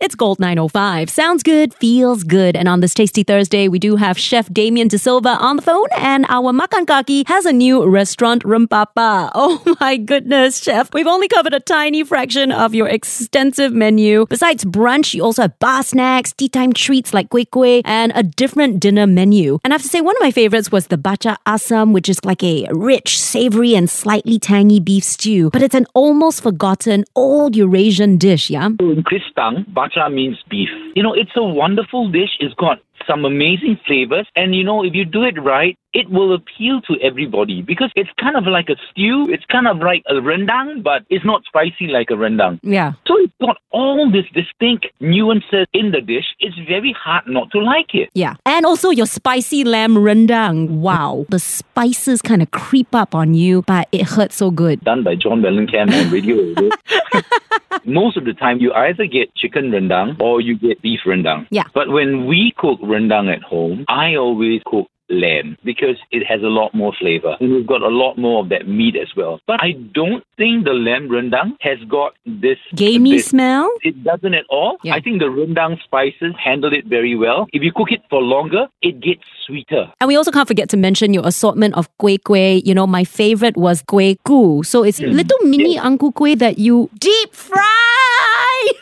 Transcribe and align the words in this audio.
It's 0.00 0.14
Gold 0.14 0.40
905. 0.40 1.10
Sounds 1.10 1.42
good, 1.42 1.74
feels 1.74 2.24
good. 2.24 2.56
And 2.56 2.68
on 2.68 2.80
this 2.80 2.94
Tasty 2.94 3.22
Thursday, 3.22 3.68
we 3.68 3.78
do 3.78 3.96
have 3.96 4.18
Chef 4.18 4.50
Damian 4.50 4.88
D'Silva 4.88 5.36
on 5.38 5.56
the 5.56 5.62
phone, 5.62 5.88
and 5.94 6.24
our 6.30 6.54
Makankaki 6.54 7.28
has 7.28 7.44
a 7.44 7.52
new 7.52 7.86
restaurant, 7.86 8.42
Rempapa. 8.44 9.30
Oh 9.42 9.76
my 9.78 9.98
goodness, 9.98 10.62
Chef. 10.62 10.92
We've 10.94 11.06
only 11.06 11.28
covered 11.28 11.52
a 11.52 11.60
tiny 11.60 12.02
fraction 12.04 12.50
of 12.50 12.74
your 12.74 12.88
extensive 12.88 13.72
menu. 13.72 14.24
Besides 14.26 14.64
brunch, 14.64 15.12
you 15.12 15.22
also 15.22 15.42
have 15.42 15.58
bar 15.58 15.82
snacks, 15.82 16.32
tea 16.32 16.48
time 16.48 16.72
treats 16.72 17.12
like 17.12 17.28
kueh 17.28 17.46
kueh, 17.46 17.82
and 17.84 18.10
a 18.14 18.22
different 18.22 18.80
dinner 18.80 19.06
menu. 19.06 19.58
And 19.64 19.72
I 19.72 19.74
have 19.74 19.82
to 19.82 19.88
say, 19.88 20.00
one 20.00 20.16
of 20.16 20.22
my 20.22 20.30
favorites 20.30 20.72
was 20.72 20.86
the 20.86 20.96
bacha 20.96 21.36
asam, 21.46 21.92
which 21.92 22.08
is 22.08 22.24
like 22.24 22.42
a 22.42 22.66
rich, 22.70 23.20
savory, 23.20 23.74
and 23.74 23.90
slightly 23.90 24.38
tangy 24.38 24.80
beef 24.80 25.04
stew. 25.04 25.50
But 25.50 25.62
it's 25.62 25.74
an 25.74 25.86
almost 25.94 26.42
forgotten 26.42 27.04
old 27.14 27.54
Eurasian 27.54 28.16
dish, 28.16 28.48
yeah? 28.48 28.66
In 28.66 29.04
Kristang, 29.04 29.66
means 30.10 30.38
beef. 30.48 30.68
You 30.94 31.02
know, 31.02 31.14
it's 31.14 31.30
a 31.36 31.42
wonderful 31.42 32.10
dish. 32.10 32.36
It's 32.40 32.54
got 32.54 32.78
some 33.06 33.24
amazing 33.24 33.78
flavors. 33.86 34.26
And 34.36 34.54
you 34.54 34.64
know, 34.64 34.84
if 34.84 34.94
you 34.94 35.04
do 35.04 35.24
it 35.24 35.40
right, 35.42 35.76
it 35.92 36.08
will 36.10 36.34
appeal 36.34 36.80
to 36.82 36.96
everybody 37.02 37.62
because 37.62 37.90
it's 37.96 38.10
kind 38.18 38.36
of 38.36 38.46
like 38.46 38.68
a 38.68 38.76
stew. 38.90 39.28
It's 39.30 39.44
kind 39.46 39.66
of 39.66 39.78
like 39.78 40.02
a 40.08 40.14
rendang, 40.14 40.82
but 40.82 41.02
it's 41.10 41.24
not 41.24 41.44
spicy 41.44 41.88
like 41.88 42.10
a 42.10 42.14
rendang. 42.14 42.60
Yeah. 42.62 42.92
So 43.06 43.16
it's 43.18 43.32
got 43.40 43.56
all 43.70 44.10
these 44.10 44.30
distinct 44.32 44.86
nuances 45.00 45.66
in 45.72 45.90
the 45.90 46.00
dish. 46.00 46.26
It's 46.38 46.56
very 46.68 46.92
hard 46.92 47.24
not 47.26 47.50
to 47.52 47.58
like 47.58 47.94
it. 47.94 48.10
Yeah. 48.14 48.36
And 48.46 48.64
also 48.66 48.90
your 48.90 49.06
spicy 49.06 49.64
lamb 49.64 49.96
rendang. 49.96 50.68
Wow. 50.68 51.26
The 51.28 51.40
spices 51.40 52.22
kind 52.22 52.42
of 52.42 52.50
creep 52.50 52.94
up 52.94 53.14
on 53.14 53.34
you, 53.34 53.62
but 53.62 53.88
it 53.90 54.02
hurts 54.02 54.36
so 54.36 54.50
good. 54.50 54.80
Done 54.82 55.02
by 55.02 55.16
John 55.16 55.42
Mellencamp 55.42 55.92
on 55.92 56.10
radio. 56.10 56.54
Most 57.84 58.16
of 58.16 58.24
the 58.24 58.34
time, 58.34 58.58
you 58.58 58.72
either 58.72 59.06
get 59.06 59.34
chicken 59.34 59.70
rendang 59.70 60.20
or 60.20 60.40
you 60.40 60.58
get 60.58 60.82
beef 60.82 61.00
rendang. 61.06 61.46
Yeah. 61.50 61.64
But 61.74 61.88
when 61.88 62.26
we 62.26 62.52
cook 62.56 62.80
rendang 62.80 63.34
at 63.34 63.42
home, 63.42 63.84
I 63.88 64.16
always 64.16 64.60
cook 64.66 64.88
lamb 65.10 65.56
because 65.64 65.96
it 66.10 66.26
has 66.26 66.40
a 66.42 66.46
lot 66.46 66.74
more 66.74 66.92
flavor 66.98 67.36
and 67.40 67.52
we've 67.52 67.66
got 67.66 67.82
a 67.82 67.88
lot 67.88 68.16
more 68.16 68.42
of 68.42 68.48
that 68.48 68.66
meat 68.66 68.96
as 68.96 69.08
well. 69.16 69.40
But 69.46 69.62
I 69.62 69.72
don't 69.72 70.24
think 70.36 70.64
the 70.64 70.72
lamb 70.72 71.08
rendang 71.08 71.56
has 71.60 71.78
got 71.88 72.14
this 72.24 72.58
Gamey 72.74 73.18
smell? 73.18 73.70
It 73.82 74.02
doesn't 74.02 74.34
at 74.34 74.44
all. 74.48 74.78
Yeah. 74.82 74.94
I 74.94 75.00
think 75.00 75.20
the 75.20 75.26
rendang 75.26 75.82
spices 75.82 76.34
handle 76.42 76.72
it 76.72 76.86
very 76.86 77.16
well. 77.16 77.46
If 77.52 77.62
you 77.62 77.72
cook 77.74 77.92
it 77.92 78.02
for 78.08 78.22
longer, 78.22 78.66
it 78.82 79.00
gets 79.00 79.22
sweeter. 79.46 79.92
And 80.00 80.08
we 80.08 80.16
also 80.16 80.30
can't 80.30 80.48
forget 80.48 80.68
to 80.70 80.76
mention 80.76 81.12
your 81.12 81.26
assortment 81.26 81.74
of 81.74 81.88
kueh 81.98 82.18
kueh. 82.18 82.62
You 82.64 82.74
know, 82.74 82.86
my 82.86 83.04
favorite 83.04 83.56
was 83.56 83.82
kueh 83.82 84.16
gu. 84.24 84.62
So 84.62 84.82
it's 84.82 85.00
little 85.00 85.38
mini 85.46 85.76
angku 85.76 86.12
kueh 86.14 86.38
that 86.38 86.58
you 86.58 86.90
deep 86.98 87.34
fry. 87.34 87.66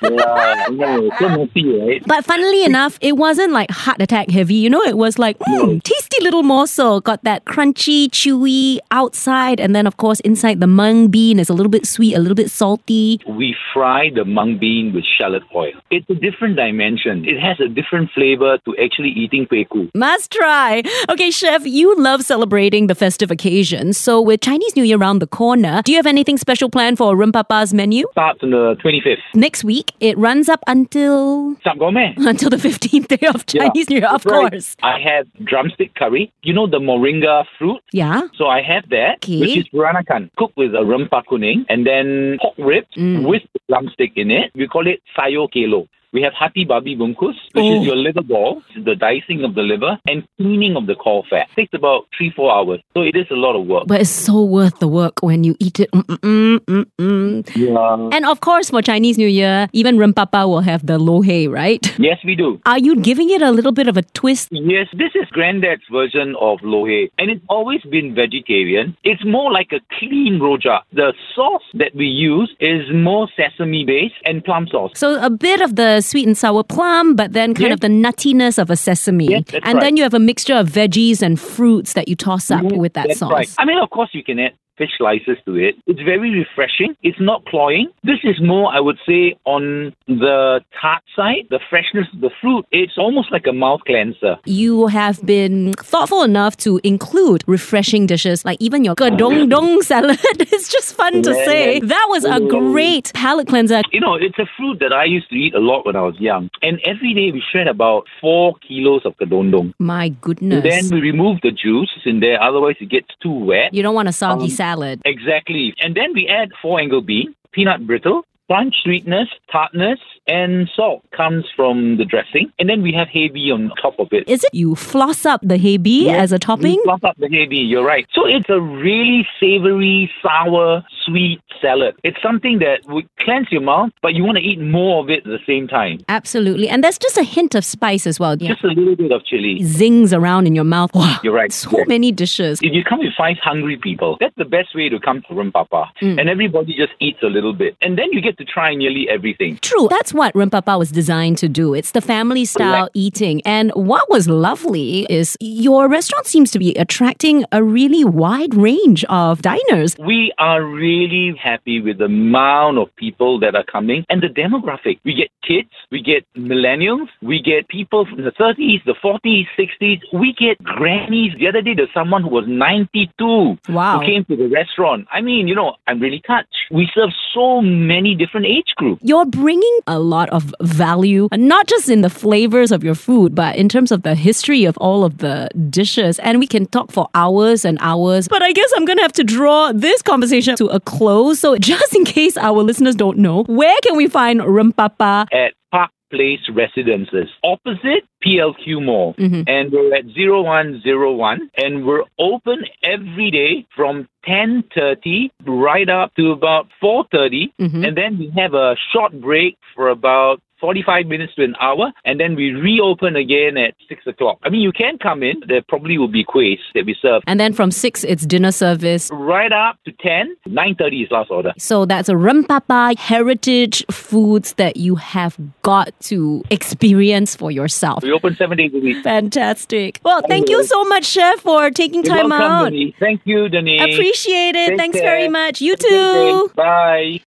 Yeah, 0.03 0.67
no, 0.71 1.11
so 1.19 1.29
messy, 1.29 1.79
right? 1.79 2.03
But 2.07 2.25
funnily 2.25 2.65
enough, 2.65 2.99
it 3.01 3.17
wasn't 3.17 3.53
like 3.53 3.71
heart 3.71 4.01
attack 4.01 4.31
heavy. 4.31 4.55
You 4.55 4.71
know, 4.71 4.83
it 4.83 4.97
was 4.97 5.19
like 5.19 5.39
mm, 5.41 5.83
tasty 5.83 6.08
little 6.23 6.43
morsel. 6.43 7.01
Got 7.01 7.25
that 7.25 7.45
crunchy, 7.45 8.09
chewy 8.11 8.79
outside, 8.91 9.61
and 9.61 9.75
then 9.75 9.87
of 9.87 9.97
course 9.97 10.21
inside 10.21 10.61
the 10.61 10.67
mung 10.67 11.09
bean 11.09 11.39
is 11.39 11.49
a 11.49 11.55
little 11.55 11.71
bit 11.71 11.87
sweet, 11.87 12.15
a 12.15 12.19
little 12.19 12.35
bit 12.35 12.51
salty. 12.51 13.21
we 13.29 13.55
fry 13.73 14.11
the 14.15 14.25
mung 14.25 14.59
bean 14.59 14.93
with 14.95 15.05
shallot 15.05 15.43
oil. 15.55 15.73
It's 15.91 16.09
a 16.11 16.15
different 16.15 16.57
dimension. 16.57 17.25
It 17.25 17.39
has 17.41 17.61
a 17.61 17.69
different 17.69 18.11
flavor 18.15 18.59
to 18.65 18.77
actually 18.83 19.11
eating 19.11 19.47
kueh 19.47 19.69
ku. 19.69 19.89
Must 19.95 20.31
try. 20.31 20.83
Okay, 21.09 21.31
chef, 21.31 21.67
you 21.67 21.95
love 21.97 22.23
celebrating 22.23 22.87
the 22.89 22.95
festive 22.95 23.31
occasions. 23.31 23.97
So 23.99 24.21
with 24.21 24.41
Chinese 24.41 24.75
New 24.77 24.83
Year 24.85 24.99
around 24.99 25.21
the 25.21 25.27
corner, 25.27 25.83
do 25.85 25.93
you 25.93 25.99
have 25.99 26.07
anything 26.07 26.39
special 26.39 26.69
planned 26.71 26.99
for 26.99 27.15
Rempapa's 27.15 27.73
menu? 27.75 28.07
Starts 28.13 28.43
on 28.43 28.51
the 28.51 28.77
25th. 28.85 29.19
Next 29.35 29.65
week, 29.65 29.93
it 30.01 30.17
runs 30.19 30.49
up 30.49 30.63
until 30.67 31.57
until 31.65 32.51
the 32.51 32.57
15th 32.57 33.09
day 33.09 33.27
of 33.29 33.45
Yeah, 33.53 33.63
Chinese 33.69 33.89
New 33.91 33.97
Year, 33.99 34.09
of 34.09 34.25
right. 34.27 34.51
course. 34.51 34.77
I 34.83 34.99
have 35.01 35.27
drumstick 35.45 35.95
curry. 35.95 36.08
You 36.43 36.53
know 36.55 36.67
the 36.67 36.79
moringa 36.79 37.45
fruit? 37.59 37.81
Yeah. 37.93 38.23
So 38.37 38.47
I 38.47 38.63
have 38.63 38.89
that, 38.91 39.17
Okay. 39.25 39.41
which 39.41 39.57
is 39.57 39.69
peranakan, 39.69 40.31
cooked 40.37 40.57
with 40.57 40.75
a 40.75 40.79
rempah 40.79 41.25
kuning, 41.31 41.65
and 41.69 41.87
then 41.87 42.39
pork 42.41 42.55
ribs 42.59 42.95
Mm. 42.97 43.27
with 43.29 43.43
the 43.53 43.61
drumstick 43.69 44.13
in 44.17 44.31
it. 44.31 44.51
We 44.55 44.67
call 44.69 44.87
it 44.87 45.01
sayur 45.17 45.49
kelor. 45.55 45.87
We 46.13 46.23
have 46.23 46.33
hati 46.33 46.65
babi 46.65 46.97
bungkus, 46.97 47.35
which 47.53 47.65
Oh. 47.65 47.81
is 47.81 47.87
your 47.87 47.97
liver 47.97 48.23
ball, 48.23 48.63
the 48.75 48.95
dicing 48.95 49.45
of 49.45 49.55
the 49.55 49.63
liver, 49.63 49.99
and 50.09 50.25
cleaning 50.39 50.77
of 50.77 50.87
the 50.87 50.95
caul 50.95 51.25
fat. 51.29 51.47
takes 51.57 51.75
about 51.75 52.07
three, 52.17 52.31
four 52.31 52.53
hours. 52.55 52.81
So 52.95 53.03
it 53.03 53.17
is 53.17 53.27
a 53.31 53.35
lot 53.35 53.57
of 53.57 53.67
work. 53.67 53.85
But 53.87 54.01
it's 54.03 54.11
so 54.11 54.43
worth 54.45 54.79
the 54.79 54.89
work 54.89 55.23
when 55.23 55.45
you 55.45 55.57
eat 55.59 55.81
it. 55.81 55.91
Mm-mm, 55.91 56.59
mm-mm. 56.61 57.57
Yeah. 57.57 58.17
And 58.17 58.25
of 58.27 58.41
course, 58.41 58.71
for 58.71 58.81
Chinese 58.83 59.19
New 59.19 59.27
Year, 59.29 59.69
even 59.73 59.97
Rempapa 59.99 60.47
will 60.49 60.61
have 60.61 60.87
the 60.87 60.99
lo 60.99 61.21
hei, 61.23 61.47
right? 61.47 61.83
Yes, 61.99 62.19
we 62.25 62.35
do. 62.37 62.61
Are 62.67 62.79
you 62.79 62.97
giving 62.97 63.31
it 63.31 63.43
a 63.43 63.51
little 63.51 63.73
bit 63.73 63.89
of 63.89 63.97
a 63.97 64.03
twist? 64.03 64.49
Yes, 64.53 64.87
this 64.93 65.11
is 65.15 65.27
granddad's 65.31 65.83
version 65.91 66.37
of 66.41 66.59
lo 66.63 66.85
hei, 66.87 67.11
and 67.19 67.31
it's 67.31 67.45
always 67.49 67.83
been 67.91 68.15
vegetarian. 68.15 68.97
It's 69.05 69.25
more 69.25 69.51
like 69.53 69.73
a 69.73 69.81
clean 69.99 70.39
rojak. 70.41 70.83
The 70.93 71.13
sauce 71.35 71.65
that 71.75 71.95
we 71.95 72.07
use 72.07 72.55
is 72.61 72.83
more 72.93 73.29
sesame 73.37 73.85
based 73.85 74.15
and 74.25 74.45
plum 74.45 74.69
sauce. 74.69 74.93
So 74.95 75.21
a 75.21 75.31
bit 75.31 75.61
of 75.61 75.77
the 75.77 75.98
sweet 76.03 76.27
and 76.27 76.37
sour 76.37 76.63
plum, 76.63 77.15
but 77.15 77.33
then 77.33 77.55
kind 77.55 77.69
Yes. 77.69 77.75
of 77.75 77.81
the 77.81 77.89
nuttiness 77.89 78.59
of 78.59 78.71
a 78.71 78.77
sesame. 78.77 79.29
Yes, 79.29 79.45
and 79.63 79.81
then 79.81 79.97
you 79.97 80.03
have 80.03 80.15
a 80.15 80.19
mixture 80.19 80.55
of 80.55 80.69
veggies 80.69 81.23
and 81.23 81.39
fruits 81.39 81.93
that 81.95 82.09
you 82.09 82.17
toss 82.17 82.51
up 82.51 82.63
mm-hmm. 82.63 82.77
with 82.79 82.93
that 82.95 83.09
That's 83.09 83.21
sauce. 83.21 83.33
right. 83.33 83.51
I 83.59 83.65
mean, 83.65 83.79
of 83.79 83.91
course, 83.91 84.11
you 84.13 84.23
can 84.23 84.39
add 84.39 84.53
fish 84.79 84.91
slices 84.97 85.37
to 85.47 85.57
it. 85.57 85.75
It's 85.87 86.01
very 86.01 86.31
refreshing. 86.31 86.95
It's 87.03 87.21
not 87.21 87.45
cloying. 87.47 87.89
This 88.05 88.21
is 88.25 88.37
more, 88.41 88.73
I 88.73 88.81
would 88.81 88.99
say, 89.07 89.35
on 89.45 89.93
the 90.07 90.61
tart 90.81 91.03
side, 91.17 91.45
the 91.51 91.61
freshness 91.69 92.07
of 92.15 92.21
the 92.21 92.31
fruit. 92.41 92.65
It's 92.71 92.97
almost 92.97 93.33
like 93.33 93.47
a 93.47 93.53
mouth 93.53 93.81
cleanser. 93.87 94.37
You 94.47 94.87
have 94.87 95.25
been 95.27 95.73
thoughtful 95.75 96.23
enough 96.23 96.57
to 96.59 96.81
include 96.85 97.45
refreshing 97.47 98.07
dishes 98.07 98.45
like 98.45 98.59
even 98.61 98.85
your 98.85 98.95
kedondong 98.95 99.83
salad. 99.93 100.19
it's 100.41 100.69
just 100.69 100.95
fun 100.95 101.23
to 101.23 101.31
Yeah. 101.35 101.45
say. 101.45 101.81
That 101.81 102.07
was 102.09 102.25
a 102.25 102.39
great 102.41 103.13
palate 103.15 103.49
cleanser. 103.49 103.83
You 103.93 104.01
know, 104.01 104.15
it's 104.15 104.39
a 104.39 104.47
fruit 104.57 104.79
that 104.81 104.93
I 104.93 105.05
used 105.05 105.29
to 105.31 105.35
eat 105.37 105.55
a 105.55 105.61
lot 105.61 105.85
when 105.87 105.97
I 105.97 106.03
was 106.03 106.17
young. 106.21 106.51
And 106.63 106.81
every 106.85 107.13
day 107.15 107.31
we 107.33 107.43
shred 107.51 107.67
about 107.67 108.05
four 108.21 108.55
kilos 108.67 109.03
of 109.05 109.17
kedondong. 109.19 109.75
My 109.79 110.11
goodness. 110.21 110.63
Then 110.63 110.89
we 110.95 111.01
remove 111.01 111.39
the 111.43 111.51
juice 111.51 111.91
in 112.05 112.21
there, 112.21 112.41
otherwise 112.43 112.77
it 112.81 112.89
gets 112.91 113.09
too 113.23 113.33
wet. 113.33 113.75
you 113.75 113.83
don't 113.83 113.95
want 113.95 114.09
a 114.09 114.13
soggy 114.13 114.45
Um, 114.45 114.51
salad. 114.51 114.68
Exactly. 115.05 115.75
And 115.81 115.97
then 115.97 116.13
we 116.15 116.29
add 116.29 116.51
four 116.61 116.81
angle 116.81 117.01
bean, 117.01 117.35
peanut 117.53 117.87
brittle, 117.87 118.25
punch 118.49 118.75
sweetness, 118.83 119.29
tartness, 119.53 119.99
and 120.27 120.69
salt 120.75 121.03
comes 121.15 121.45
from 121.55 121.99
the 121.99 122.05
dressing. 122.05 122.51
And 122.59 122.69
then 122.69 122.83
we 122.83 122.93
have 122.93 123.09
hae 123.09 123.29
bee 123.29 123.51
on 123.53 123.71
top 123.81 123.99
of 123.99 124.09
it. 124.11 124.29
Is 124.29 124.43
it 124.43 124.51
you 124.53 124.75
floss 124.75 125.27
up 125.27 125.41
the 125.43 125.59
hae 125.59 125.77
bee 125.77 126.11
as 126.11 126.33
a 126.33 126.39
topping? 126.39 126.81
Fluff 126.85 127.05
up 127.05 127.17
the 127.19 127.29
hae 127.29 127.47
bee, 127.47 127.57
you're 127.57 127.85
right. 127.85 128.07
So 128.13 128.27
it's 128.27 128.49
a 128.49 128.61
really 128.61 129.27
savory, 129.39 130.11
sour, 130.23 130.85
sweet 131.09 131.41
salad. 131.61 131.95
It's 132.05 132.21
something 132.23 132.59
that 132.61 132.81
would 132.89 133.09
cleanse 133.21 133.49
your 133.51 133.63
mouth, 133.63 133.91
but 134.03 134.15
you 134.15 134.25
want 134.25 134.39
to 134.39 134.45
eat 134.45 134.61
more 134.61 135.03
of 135.03 135.11
it 135.11 135.19
at 135.19 135.25
the 135.25 135.39
same 135.47 135.67
time. 135.67 136.01
Absolutely. 136.09 136.69
And 136.69 136.85
there's 136.85 136.99
just 136.99 137.17
a 137.17 137.23
hint 137.23 137.55
of 137.55 137.65
spice 137.65 138.07
as 138.07 138.21
well. 138.21 138.37
Yeah. 138.39 138.51
Just 138.53 138.65
a 138.65 138.69
little 138.69 138.97
bit 138.97 139.13
of 139.13 139.25
chili. 139.25 139.63
Zings 139.65 140.13
around 140.13 140.47
in 140.47 140.55
your 140.55 140.65
mouth. 140.65 140.91
Wow. 140.95 141.19
You're 141.23 141.35
right. 141.35 141.53
So 141.53 141.71
Yes. 141.79 141.89
many 141.89 142.13
dishes. 142.13 142.61
If 142.63 142.73
you 142.73 142.83
come 142.85 142.99
with 143.01 143.13
five 143.17 143.37
hungry 143.43 143.77
people, 143.77 144.17
that's 144.21 144.35
the 144.37 144.45
best 144.45 144.75
way 144.75 144.89
to 144.89 144.99
come 144.99 145.23
to 145.23 145.35
Rempapa. 145.35 145.87
Mm. 146.03 146.21
And 146.21 146.29
everybody 146.29 146.75
just 146.75 146.93
eats 147.01 147.19
a 147.23 147.27
little 147.27 147.53
bit. 147.53 147.77
And 147.81 147.97
then 147.99 148.13
you 148.13 148.21
get 148.21 148.37
to 148.39 148.45
try 148.45 148.75
nearly 148.75 149.09
everything. 149.09 149.59
True. 149.63 149.89
That's 149.91 150.13
what 150.13 150.35
Rempapa 150.35 150.79
was 150.79 150.91
designed 150.91 151.39
to 151.39 151.49
do. 151.49 151.75
It's 151.75 151.93
the 151.93 152.01
family 152.01 152.45
style 152.45 152.85
Correct. 152.87 152.91
eating. 152.97 153.43
And 153.45 153.71
what 153.75 154.09
was 154.11 154.29
lovely 154.29 155.07
is 155.11 155.37
your 155.41 155.89
restaurant 155.89 156.27
seems 156.27 156.51
to 156.53 156.59
be 156.59 156.75
attracting 156.75 157.45
a 157.53 157.63
really 157.63 158.05
wide 158.05 158.55
range 158.55 159.05
of 159.09 159.43
diners. 159.43 159.97
We 159.99 160.33
are 160.39 160.63
really 160.65 160.98
happy 161.41 161.81
with 161.81 161.99
the 161.99 162.05
amount 162.05 162.79
of 162.79 162.95
people 162.97 163.39
that 163.41 163.55
are 163.55 163.65
coming 163.65 164.05
and 164.09 164.23
the 164.23 164.29
demographic. 164.29 164.99
We 165.05 165.15
get 165.15 165.31
kids, 165.47 165.71
we 165.91 166.03
get 166.03 166.25
millennials, 166.37 167.09
we 167.23 167.43
get 167.43 167.69
people 167.69 168.07
from 168.07 168.23
the 168.25 168.31
30s, 168.33 168.85
the 168.85 168.95
40s, 169.03 169.47
60s, 169.59 170.01
we 170.13 170.33
get 170.39 170.63
grannies. 170.63 171.33
The 171.39 171.49
other 171.49 171.61
day, 171.63 171.75
there's 171.75 171.93
someone 171.93 172.23
who 172.23 172.31
was 172.31 172.45
92 172.47 173.59
Wow. 173.69 173.99
who 174.01 174.07
came 174.07 174.25
to 174.27 174.37
the 174.37 174.49
restaurant. 174.49 175.07
I 175.13 175.21
mean, 175.21 175.49
you 175.49 175.55
know, 175.55 175.75
I'm 175.87 176.01
really 176.01 176.23
touched. 176.27 176.55
We 176.71 176.89
serve 176.95 177.11
so 177.35 177.61
many 177.61 178.15
different 178.15 178.29
different 178.29 178.47
age 178.47 178.75
groups. 178.77 179.01
You're 179.05 179.27
bringing 179.27 179.79
a 179.87 179.99
lot 179.99 180.29
of 180.31 180.55
value, 180.61 181.29
not 181.33 181.67
just 181.67 181.89
in 181.89 182.03
the 182.03 182.11
flavors 182.11 182.71
of 182.73 182.85
your 182.85 182.95
food, 182.95 183.35
but 183.35 183.57
in 183.57 183.69
terms 183.69 183.91
of 183.91 184.03
the 184.03 184.15
history 184.15 184.65
of 184.65 184.77
all 184.79 185.05
of 185.05 185.19
the 185.19 185.49
dishes. 185.71 186.19
And 186.21 186.39
we 186.39 186.47
can 186.47 186.67
talk 186.67 186.93
for 186.93 187.09
hours 187.15 187.65
and 187.65 187.79
hours. 187.81 188.29
But 188.29 188.43
I 188.43 188.53
guess 188.53 188.71
I'm 188.77 188.85
going 188.85 188.99
to 188.99 189.03
have 189.03 189.13
to 189.15 189.25
draw 189.25 189.73
this 189.73 190.03
conversation 190.03 190.57
to 190.57 190.67
a 190.67 190.81
close. 190.89 191.39
So, 191.41 191.57
just 191.73 191.95
in 191.95 192.05
case 192.05 192.37
our 192.37 192.63
listeners 192.63 192.97
don't 192.97 193.19
know, 193.19 193.45
where 193.45 193.77
can 193.85 193.97
we 193.97 194.09
find 194.09 194.41
Rempapa? 194.41 195.27
At 195.33 195.53
Park 195.71 195.91
Place 196.11 196.41
Residences, 196.53 197.29
opposite 197.45 198.05
PLQ 198.25 198.83
Mall. 198.85 199.15
Mm-hmm. 199.19 199.43
And 199.47 199.71
we're 199.71 199.95
at 199.95 200.07
0101 200.07 201.51
and 201.57 201.85
we're 201.87 202.05
open 202.19 202.65
every 202.83 203.31
day 203.31 203.67
from 203.77 204.09
10.30 204.27 205.31
right 205.47 205.89
up 205.89 206.15
to 206.17 206.33
about 206.33 206.67
4.30 206.83 207.53
Mm-hmm. 207.61 207.85
and 207.85 207.97
then 207.97 208.19
we 208.19 208.33
have 208.37 208.55
a 208.55 208.75
short 208.93 209.13
break 209.21 209.57
for 209.75 209.89
about 209.89 210.41
45 210.61 211.07
minutes 211.07 211.35
to 211.37 211.45
an 211.45 211.55
hour 211.61 211.93
and 212.05 212.19
then 212.19 212.35
we 212.35 212.51
reopen 212.51 213.17
again 213.17 213.57
at 213.57 213.75
6 213.89 214.07
o'clock. 214.07 214.39
I 214.43 214.51
mean, 214.51 214.61
you 214.61 214.73
can 214.73 214.99
come 214.99 215.23
in. 215.23 215.43
There 215.47 215.63
probably 215.69 215.99
will 215.99 216.09
be 216.09 216.25
quays 216.25 216.59
that 216.75 216.87
we 216.87 216.97
serve. 217.01 217.23
And 217.27 217.39
then 217.39 217.53
from 217.53 217.71
6, 217.71 218.05
it's 218.05 218.27
dinner 218.27 218.53
service. 218.53 219.11
Right 219.13 219.53
up 219.53 219.79
to 219.85 219.93
10, 219.93 220.37
9.30 220.49 221.05
is 221.05 221.11
last 221.11 221.31
order. 221.31 221.53
So 221.59 221.85
that's 221.85 222.09
a 222.09 222.15
Rempapa 222.15 222.99
heritage 222.99 223.85
foods 223.91 224.55
that 224.55 224.77
you 224.77 224.97
have 224.97 225.39
got 225.63 225.99
to 226.01 226.43
experience 226.51 227.37
for 227.37 227.51
yourself. 227.51 228.03
We 228.03 228.13
open 228.13 228.37
seven 228.37 228.59
days 228.59 228.73
a 228.75 228.79
week. 228.79 229.03
Fantastic. 229.03 230.01
Well, 230.05 230.23
thank 230.29 230.49
you 230.49 230.65
so 230.65 230.85
much, 230.85 231.05
Chef, 231.05 231.41
for 231.41 231.71
taking 231.71 232.05
You're 232.05 232.17
time 232.17 232.31
welcome, 232.31 232.47
out. 232.47 232.71
Denise. 232.71 232.95
Thank 232.99 233.23
you, 233.25 233.49
Denise. 233.49 233.83
Appreciate 233.83 234.57
it. 234.57 234.69
Take 234.71 234.79
Thanks 234.79 234.99
care. 234.99 235.05
very 235.11 235.29
much. 235.29 235.61
You 235.61 235.73
Have 235.73 235.81
a 235.81 235.83
good 235.83 236.49
too. 236.49 236.55
Bye. 236.55 237.21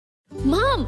Mom, 0.43 0.87